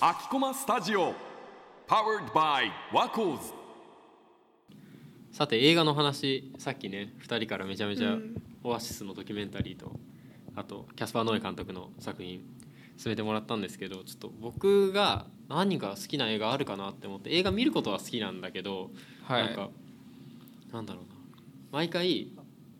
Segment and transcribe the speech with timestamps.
[0.00, 1.14] 秋駒スタジオ
[5.32, 8.42] さて映画の話さっきね2人からめちゃめちゃうん。
[8.62, 9.98] オアシスのドキュメンタリーと
[10.54, 12.42] あとキャスパー・ノエ監督の作品
[12.96, 18.90] 進めてもらったんですけどちょっと僕が何か好きな映画あるかなって思って映画見ることは好きなんだけど、
[19.24, 19.46] はい。
[19.46, 19.70] なんか
[20.72, 21.16] なんだろうな。
[21.72, 22.28] 毎回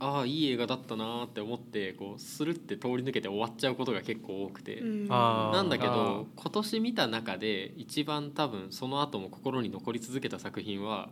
[0.00, 4.80] ああいい映画だったなって思ってこうスルって通り抜けて終わっちゃうことが結構多くて。
[4.80, 11.10] なんだけあど今年見た中で一番多分その後も心に残り続けた作品は、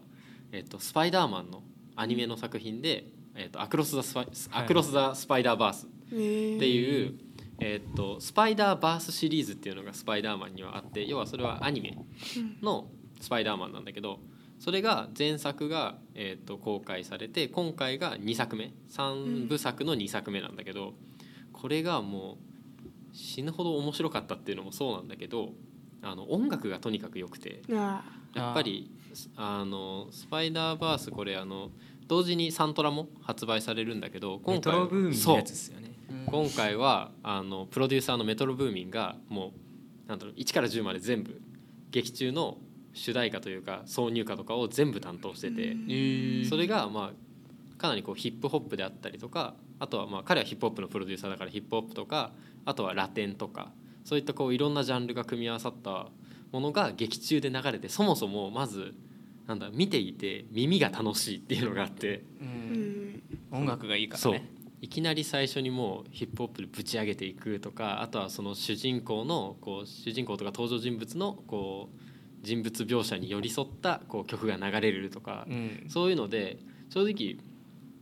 [0.53, 1.63] えっと、スパイダーマンの
[1.97, 7.19] アニメの作品で「えっと、アクロス・ザスパイ、アクロス・ザ・スパイダーバース」っていう、
[7.59, 11.99] えっと、スパイダーバースシリーズっていうのがスパイダーマンにはあって要はそれはアニメ
[12.63, 12.89] の
[13.21, 14.21] スパイダーマンなんだけど
[14.59, 18.73] それが前作が、えっと、公開されて今回が2作目。
[18.91, 20.95] 3部作の2作目なんだけど
[21.53, 22.39] これがも
[23.13, 25.51] う死ぬほど面白かったっていうのもそうなんだけど
[26.03, 28.05] あの音楽がとにかく良くてあ
[28.35, 28.91] やっぱり
[29.37, 31.71] あのスパイダーバースこれあの
[32.07, 35.93] 同時にサントラも発売されるんだけどメトロブーミンそうのやつですよね。
[36.27, 39.53] 今回はあのプロデューサーのメトロブーミンがも
[40.07, 41.41] うなんだろう1から10まで全部
[41.91, 42.59] 劇中の
[42.97, 46.49] 主題歌というか挿入歌とかを全部担当してて、えー。
[46.49, 52.33] それがまあかなりこうヒップホップであったりとかあとはまあ彼はヒップホップのプロデューサーだからヒップホップとか
[52.65, 53.71] あとはラテンとか
[54.05, 56.09] そういったこういろんなジャンルが組み合わさった
[56.53, 58.95] ものが劇中で流れてそもそもまず
[59.47, 62.25] なんだ見ていて耳が楽しいっていうのがあって。
[63.53, 64.51] 音楽がいいからね。
[64.83, 72.01] いきなり最初にもうヒップホップでぶち上げていくとかあとはその主人公のこう主人公とか登場人物のこう
[72.47, 75.85] 人物描写に寄り添ったこう曲が流れるとか、うん。
[75.89, 76.59] そういうので
[76.89, 77.37] 正直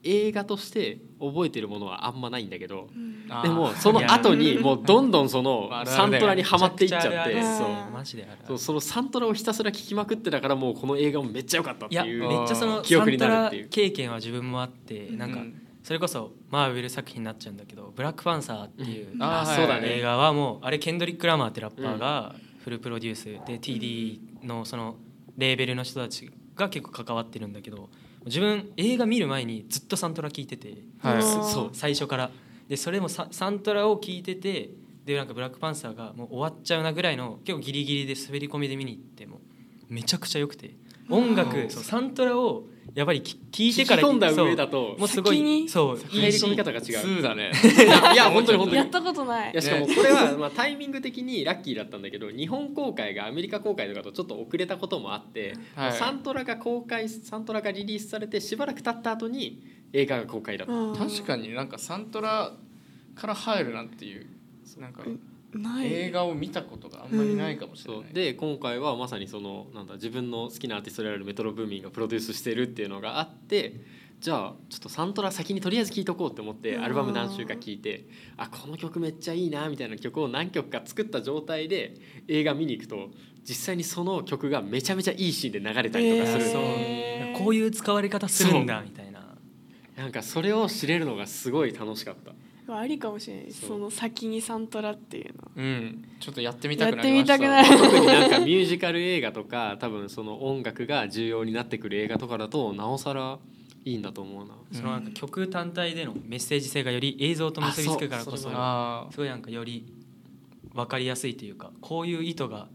[0.03, 2.91] 映画として覚えてるものはあんまないんだけど
[3.31, 7.43] あーでもその後にもうどんどんその サントラにはまっていっちゃって。
[7.43, 7.69] そう。
[7.87, 7.93] うん。
[7.95, 13.69] マジであるそうそのサントラをひたすら聴きまくってたからもうこの映画もめっちゃ良かったっていうめっちゃその記憶になるっていう。
[13.71, 19.23] 経験は自分もあってなんかうんそれこそマーベル作品になっちゃうんだけど「ブラックパンサー」っていううん。
[19.23, 19.99] あーそうだね。
[19.99, 22.35] 映画はもうあれケンドリック・ラマーってラッパーが
[22.65, 23.25] フルプロデュース。
[23.25, 24.97] で TD のその
[25.37, 27.91] レーベルの人たちが結構関わってるんだけど
[28.25, 31.17] 自分映画見る前にずっとサントラ聞いてて、はい。
[31.17, 32.31] うんそう最初から。
[32.67, 34.71] でそれもササントラを聞いてて
[35.05, 39.41] でなんかブラックパンサーがもう終わっちゃうなぐらいの結構ギリギリで滑り込みで見に行っても
[39.91, 40.71] めちゃくちゃ良くて
[41.09, 46.85] 音楽そうサントラをやっぱりき聞いてから聞き込んだ上だともうすご先にいそう入り込み方が違う。
[47.19, 47.51] 2だね。
[48.15, 48.77] いや 本当に本当に。
[48.77, 49.53] やったことない。
[49.53, 55.93] いやしかもこれはまあタイミング的にラッキーだったんだけど日本公開がアメリカ公開とかとちょっと遅れたこともあって、はい。
[55.93, 60.97] サントラが公開サントラがリリースされてしばらく経った後に映画が公開だった、うん。
[60.97, 62.53] 確かになんかサントラ
[63.17, 64.27] から入るなんていう
[64.79, 65.03] なんか
[65.83, 73.81] 映画を見たことがあんまりないかもしれそない、うで今回はまさにそのなんだ自分の好きなアーティストであるメトロブーミンがプロデュースしてるっていうのがあって
[74.21, 76.85] じゃあちょっとサントラ先にとりあえず聴いとこうって思ってうん。
[76.85, 78.07] アルバム何週か聴いて
[78.37, 81.95] あこの曲めっちゃいいなみたいな曲を何曲か作った状態で
[82.29, 83.11] 映画見に行くと
[83.47, 87.39] 実際にその曲がめちゃめちゃいいシーンで流れたりとかする、えー。
[87.39, 89.15] こういう使われ方するんだみたいな。
[89.97, 92.33] なんかそれを知れるのがすごい楽しかった
[92.69, 95.51] ありかもしれないその先にサントラっていうの。
[95.57, 96.09] うん。
[96.19, 97.39] ちょっとやってみたくなやってりました。
[97.39, 103.39] みたくなる 特になんかミュージカル映画とか多分その音楽が重要になってくる映画とかだとなおさら
[103.85, 104.55] いいんだと思うな。
[104.73, 108.47] そのなんか曲単体でのメッセージ性がより映像と結びつくからこそす
[109.17, 109.85] ごいなんかより
[110.73, 112.69] 分かりやすいというかこういう意図が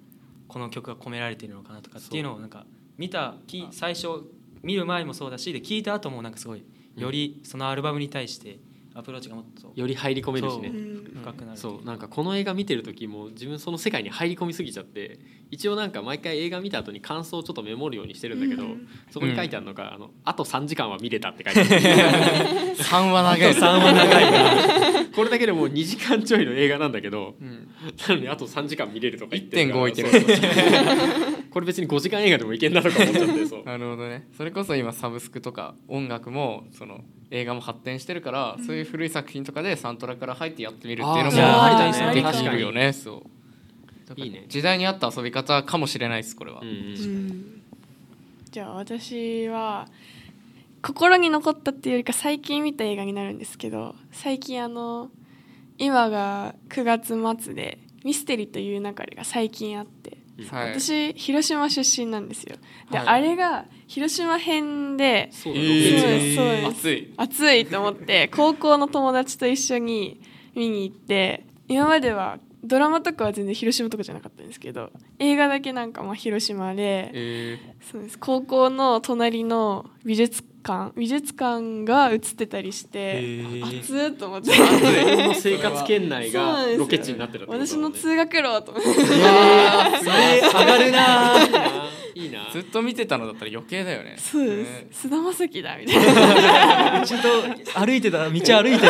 [0.48, 2.66] この曲が込められているのかなとかっていうのをなんか
[2.98, 4.08] 見たき最初
[4.62, 6.64] 見る前もそうだしで聞いた後もなんかすごい
[6.96, 8.60] よりそのアルバムに対して
[8.96, 10.72] アプローチがもっとより入り込めるしね。
[11.22, 15.20] 深くなるそうなんかこの映画見てる時も自分その世界に入り込みすぎちゃって
[15.52, 18.88] 一応なんか毎回映画見た後に感想をちょっとメモるようにしてるんだけど、うん。
[19.12, 21.86] そこに書いてあるのが、あのあと3時間は見れたって書いてある。
[22.80, 23.53] あ3話長い。
[23.53, 24.32] 3話長い。
[24.32, 27.68] なこれだけでもう2時間ちょいの映画なんだけどうん。
[28.08, 31.40] なのにあと3時間見れるとか言ってるから1.5いける。
[31.50, 33.64] これ別に5時間映画でもいけんなとか思っちゃってそう。
[33.66, 34.28] なるほどね。
[34.38, 43.23] それこそ今サブスクとか音楽もその映画も発展してるから、そういう古い作品とかでサントラから入ってやってみるっていうのもできるよねそ
[44.17, 44.22] う。
[44.22, 44.46] いいね。
[44.47, 47.61] 時代に合った遊び方かもしれないですこれは、うんうんうん。
[48.49, 49.87] じゃあ私は
[50.81, 55.09] 心に残ったっていうよりか最近見た映画になるんですけど最近あの
[55.78, 60.80] 今が9月末で「ミステリという流れ」が最近あってはい。
[60.80, 62.56] 私広島出身なんですよ。
[62.91, 63.08] で、はい。
[63.08, 66.00] あれが広島編でそうだえー。
[66.02, 66.36] そう六です。
[66.36, 66.68] そうです。
[66.68, 67.14] 熱い。
[67.18, 70.22] 暑いと思って 高校の友達と一緒に
[70.56, 77.59] 見に行って今まではドラマとかは全然広島とかじゃなかったんですけど映画だけなんかまあ広島でえ
[77.92, 78.20] そうです。
[78.20, 84.52] 高校の隣の美術館美術館が映ってたりして熱っと思って。
[84.58, 88.90] の生活圏内がロケ地になってる私の通学路と思って。
[88.90, 89.06] 上
[90.66, 91.44] がるな
[92.16, 92.52] いいなー。
[92.52, 94.16] ずっと見てたのだったら余計だよね。
[94.17, 95.02] そうでねす。
[95.03, 95.96] 菅田将暉だみたい
[97.00, 97.06] な。
[97.06, 97.28] ちょっと
[97.79, 98.90] 歩いてた道歩いてた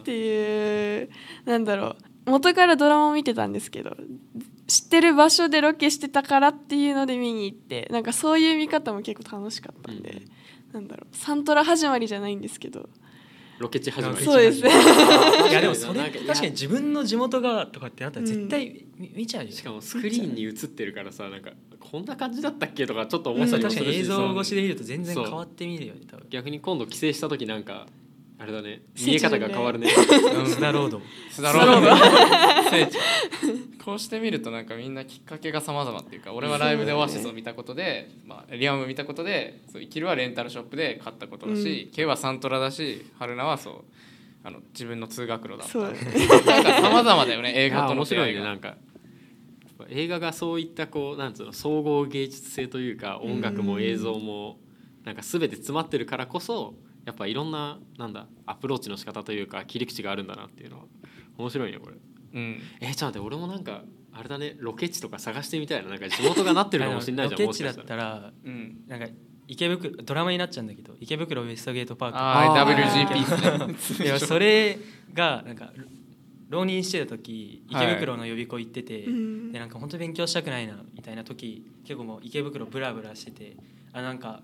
[0.00, 1.08] っていう
[1.44, 1.96] なんだろう。
[2.26, 3.96] 元からドラマを見てたんですけど
[4.66, 10.22] 知ってる場所でロケしてたからっていうので見に行ってなんかそういう見方も結構楽しかったんで、
[10.72, 12.88] なんだろうサントラ始まりじゃないんですけど。
[13.58, 14.24] ロケ地始まり。
[14.24, 14.62] そうです。
[14.62, 14.70] ね
[15.50, 23.84] いやでもそれ確かに自分の地元がとかってなったら絶対見見ちゃうよしかもスクリーンに映ってるからさなんかこんな感じだったっけとかちょっと思ったりもするし。
[23.84, 26.26] 確かに映像越しで見ると全然変わって見るよね多分。
[26.28, 27.86] 逆に今度帰省した時なんか
[28.38, 28.82] あれだね。
[29.04, 29.88] 見え方が変わるね。
[29.88, 31.00] 須田ロード。
[31.30, 31.90] スダロード。
[32.70, 32.98] 聖地。
[33.82, 43.84] こうして見るとなんかみんなきっかけが様々っていうか俺はライブでオアシスを見たことで、まあ、リアムを見たことでそうイキルはレンタルショップで買ったことだし、ケイはサントラだし春菜はそう
[44.44, 45.66] あの自分の通学路だった。
[45.66, 45.82] そう。
[45.84, 45.94] なん
[46.64, 48.76] か様々だよね 映画とあ面白いねなんか。
[49.88, 54.58] 映画がそういったこうなんつうの総合芸術性というか音楽も映像も
[55.04, 56.74] なんか全て詰まってるからこそ
[57.06, 60.84] やっぱいろんななんだアプローチの仕方というか切り口があるんだなっていうのは
[61.38, 61.96] 面白いねこれ。
[62.34, 62.60] うん。
[62.80, 63.82] えー、ちょっと待って俺もなんか
[64.12, 68.80] あれだねロケ地とか探してみたいななんか地元がなってるかもしれないじゃんロケ地だったらうん。
[68.88, 69.06] なんか
[69.46, 72.16] 池袋ドラマになっちゃうんだけど池袋ウエストゲートパーク。
[72.18, 74.04] あー WGP っすね。
[74.06, 74.76] いやそれ
[75.14, 75.72] がなんか
[76.48, 79.52] 浪人してた時池袋の予備校行ってて、うん。
[79.52, 83.56] でなんか本当に勉強したくないなみたいな時結構もう池袋ブラブラしてて
[83.92, 84.42] あなんか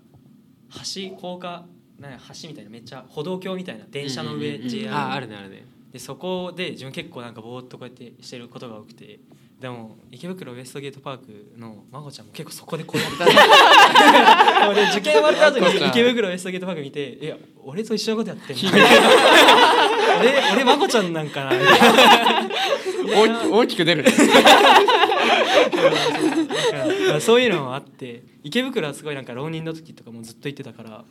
[0.95, 1.65] 橋高架
[2.03, 5.65] なんや橋みたいなめっちゃ歩道橋みたいな電車の上 JR ああるねあるね。
[5.91, 9.19] でそこで自分結構なんかぼーっとこうやってしてることが多くて。
[9.63, 14.67] でも池袋ウエストゲートパークのまこちゃんも結構そこでこうやった。
[14.67, 18.61] 俺受験終わった後に池袋ウエストゲートパーク見て「いや俺と一緒のことやってんの。
[20.19, 25.02] 俺俺まこちゃんなんかな」みたいな大きく出るまあ
[27.21, 31.05] そういうのもあって池袋はすごいなんか浪人の時とかもずっと行ってたから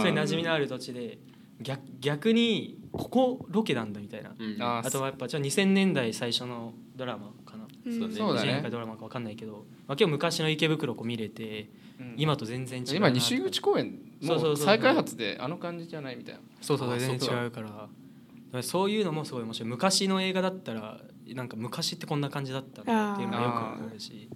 [0.00, 1.18] そういう馴染みのある土地で
[1.60, 4.56] 逆逆にここロケなんだみたいな、うん。
[4.60, 7.66] あとはやっぱちょ2000年代最初のドラマかな。
[7.84, 8.14] そうだね。
[8.14, 11.68] そうだ2000年ね代ドラマか分かんないけど、まあ、今日昔の池袋こう見れて
[11.98, 12.14] うん。
[12.16, 16.40] 今と全然違うな今西口公園もそう再開発であの感じじゃないみたいな。
[16.60, 17.34] そうそうあ全そうか。
[17.34, 17.88] 然違うからだから
[18.62, 19.68] そういうのもすごい面白い。
[19.68, 24.28] 昔の映画だったらなんか昔ってこんな感じだったんだっていうのがよくわかるし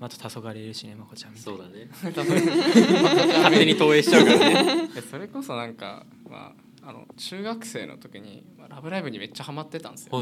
[0.00, 1.58] あと黄昏れるしねまこちゃんみたいな。
[1.58, 1.88] そうだね。
[3.38, 4.38] 勝手に投影しちゃうから
[4.74, 4.90] ね。
[4.96, 10.20] えそれこそなんかまああの中学生の時に「まあラブライブ!」にめっちゃハマってたんですよ。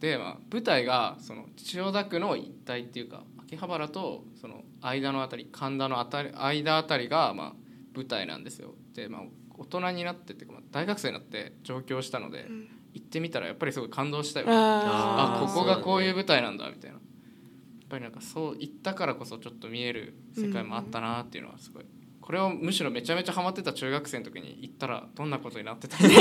[0.00, 7.54] で、まあ、舞台がその千代田区の一帯っていうか秋葉原とその間のあたり神田のあたり間あたりがまあ
[7.94, 8.74] 舞台なんですよ。
[8.94, 9.22] でまあ
[9.58, 14.46] 大人になってっていうか、まあ大学生になって上京したので、ん行ってみたらやっぱりすごい感動したよ。
[14.48, 16.96] ああここがこういう舞台なんだみたいな。
[16.96, 21.84] やっぱりなんかそう行ったからこそちょっと見える世界もあったなっていうのはすごい。
[22.20, 26.10] これをむしろめちゃめちゃハマってた中学生の時に行ったらどんなことになってたの？
[26.10, 26.14] か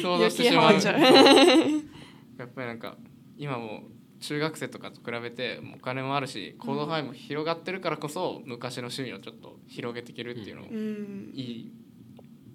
[0.00, 0.78] 想像してしまうや
[2.44, 2.96] っぱりなんか
[3.36, 3.82] 今も
[4.20, 11.72] 中学生とかと比べてお金もあるし行動範囲も広がってるからこそ昔の趣味をちょっと広げていけるっていうのもうんいい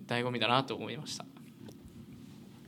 [0.07, 1.36] 醍醐味だなと思いました。